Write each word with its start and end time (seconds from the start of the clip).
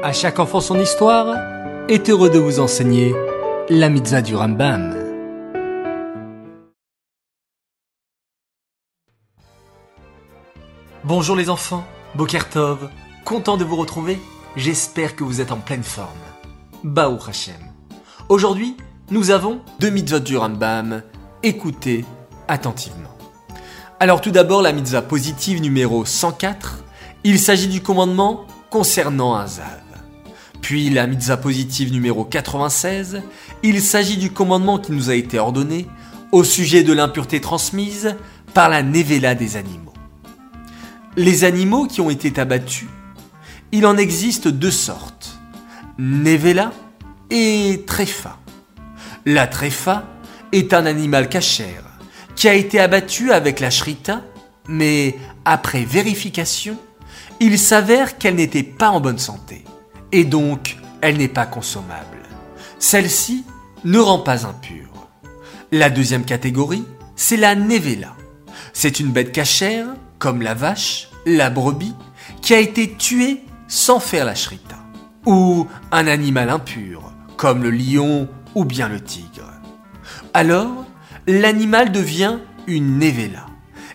À 0.00 0.12
chaque 0.12 0.38
enfant 0.38 0.60
son 0.60 0.78
histoire 0.78 1.34
est 1.88 2.08
heureux 2.08 2.30
de 2.30 2.38
vous 2.38 2.60
enseigner 2.60 3.16
la 3.68 3.88
mitzvah 3.88 4.22
du 4.22 4.36
Rambam. 4.36 4.94
Bonjour 11.02 11.34
les 11.34 11.50
enfants, 11.50 11.84
Bokertov, 12.14 12.90
content 13.24 13.56
de 13.56 13.64
vous 13.64 13.74
retrouver, 13.74 14.20
j'espère 14.54 15.16
que 15.16 15.24
vous 15.24 15.40
êtes 15.40 15.50
en 15.50 15.56
pleine 15.56 15.82
forme. 15.82 16.06
Baou 16.84 17.18
Hashem. 17.26 17.54
Aujourd'hui, 18.28 18.76
nous 19.10 19.32
avons 19.32 19.62
deux 19.80 19.90
mitzvot 19.90 20.20
du 20.20 20.36
Rambam, 20.36 21.02
écoutez 21.42 22.04
attentivement. 22.46 23.16
Alors 23.98 24.20
tout 24.20 24.30
d'abord 24.30 24.62
la 24.62 24.72
mitzvah 24.72 25.02
positive 25.02 25.60
numéro 25.60 26.04
104, 26.04 26.84
il 27.24 27.40
s'agit 27.40 27.66
du 27.66 27.82
commandement 27.82 28.46
concernant 28.70 29.34
un 29.34 29.48
zav. 29.48 29.87
Puis 30.60 30.90
la 30.90 31.06
mitzvah 31.06 31.36
positive 31.36 31.92
numéro 31.92 32.24
96, 32.24 33.22
il 33.62 33.80
s'agit 33.80 34.16
du 34.16 34.30
commandement 34.30 34.78
qui 34.78 34.92
nous 34.92 35.10
a 35.10 35.14
été 35.14 35.38
ordonné 35.38 35.86
au 36.32 36.44
sujet 36.44 36.82
de 36.82 36.92
l'impureté 36.92 37.40
transmise 37.40 38.16
par 38.54 38.68
la 38.68 38.82
nevela 38.82 39.34
des 39.34 39.56
animaux. 39.56 39.92
Les 41.16 41.44
animaux 41.44 41.86
qui 41.86 42.00
ont 42.00 42.10
été 42.10 42.38
abattus, 42.38 42.88
il 43.72 43.86
en 43.86 43.96
existe 43.96 44.48
deux 44.48 44.70
sortes, 44.70 45.38
nevela 45.98 46.72
et 47.30 47.84
tréfa. 47.86 48.38
La 49.26 49.46
tréfa 49.46 50.04
est 50.52 50.72
un 50.72 50.86
animal 50.86 51.28
cachère 51.28 51.84
qui 52.34 52.48
a 52.48 52.54
été 52.54 52.78
abattu 52.78 53.32
avec 53.32 53.58
la 53.58 53.70
shrita, 53.70 54.22
mais 54.68 55.16
après 55.44 55.84
vérification, 55.84 56.76
il 57.40 57.58
s'avère 57.58 58.18
qu'elle 58.18 58.36
n'était 58.36 58.62
pas 58.62 58.90
en 58.90 59.00
bonne 59.00 59.18
santé 59.18 59.64
et 60.12 60.24
donc 60.24 60.76
elle 61.00 61.18
n'est 61.18 61.28
pas 61.28 61.46
consommable. 61.46 62.18
Celle-ci 62.78 63.44
ne 63.84 63.98
rend 63.98 64.18
pas 64.18 64.46
impure. 64.46 65.08
La 65.72 65.90
deuxième 65.90 66.24
catégorie, 66.24 66.84
c'est 67.16 67.36
la 67.36 67.54
nevela. 67.54 68.14
C'est 68.72 69.00
une 69.00 69.10
bête 69.10 69.32
cachère, 69.32 69.86
comme 70.18 70.42
la 70.42 70.54
vache, 70.54 71.10
la 71.26 71.50
brebis, 71.50 71.94
qui 72.42 72.54
a 72.54 72.58
été 72.58 72.94
tuée 72.96 73.42
sans 73.66 74.00
faire 74.00 74.24
la 74.24 74.34
shrita. 74.34 74.76
Ou 75.26 75.66
un 75.90 76.06
animal 76.06 76.48
impur, 76.48 77.12
comme 77.36 77.62
le 77.62 77.70
lion 77.70 78.28
ou 78.54 78.64
bien 78.64 78.88
le 78.88 79.00
tigre. 79.00 79.52
Alors, 80.32 80.86
l'animal 81.26 81.92
devient 81.92 82.38
une 82.66 82.98
nevela. 82.98 83.46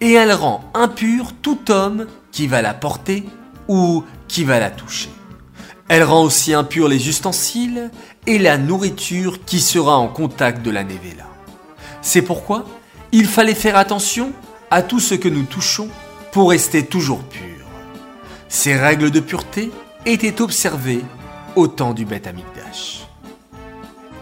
Et 0.00 0.12
elle 0.12 0.32
rend 0.32 0.64
impur 0.74 1.32
tout 1.40 1.70
homme 1.70 2.06
qui 2.30 2.46
va 2.46 2.62
la 2.62 2.74
porter 2.74 3.24
ou 3.68 4.04
qui 4.28 4.44
va 4.44 4.58
la 4.58 4.70
toucher. 4.70 5.10
Elle 5.88 6.02
rend 6.02 6.24
aussi 6.24 6.54
impurs 6.54 6.88
les 6.88 7.08
ustensiles 7.08 7.90
et 8.26 8.38
la 8.38 8.56
nourriture 8.56 9.44
qui 9.44 9.60
sera 9.60 9.98
en 9.98 10.08
contact 10.08 10.62
de 10.62 10.70
la 10.70 10.82
nevela. 10.82 11.28
C'est 12.00 12.22
pourquoi 12.22 12.64
il 13.12 13.26
fallait 13.26 13.54
faire 13.54 13.76
attention 13.76 14.32
à 14.70 14.82
tout 14.82 15.00
ce 15.00 15.14
que 15.14 15.28
nous 15.28 15.44
touchons 15.44 15.88
pour 16.32 16.50
rester 16.50 16.84
toujours 16.84 17.22
purs. 17.22 17.66
Ces 18.48 18.74
règles 18.76 19.10
de 19.10 19.20
pureté 19.20 19.70
étaient 20.06 20.40
observées 20.40 21.02
au 21.54 21.66
temps 21.66 21.94
du 21.94 22.04
Beth 22.04 22.26
Amikdash. 22.26 23.06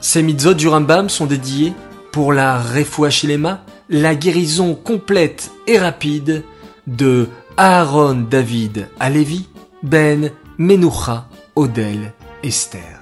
Ces 0.00 0.22
mitzvot 0.22 0.54
du 0.54 0.68
Rambam 0.68 1.08
sont 1.08 1.26
dédiés 1.26 1.72
pour 2.12 2.32
la 2.32 2.58
Refuachilema, 2.58 3.64
la 3.90 4.14
guérison 4.14 4.74
complète 4.74 5.50
et 5.66 5.78
rapide 5.78 6.44
de 6.86 7.28
Aaron 7.56 8.26
David 8.30 8.88
Alevi, 9.00 9.48
Ben 9.82 10.30
Menucha 10.56 11.28
Odel 11.58 12.12
Esther. 12.40 12.97